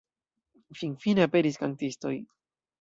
Finfine 0.79 1.25
aperis 1.27 1.63
kantistoj. 1.65 2.17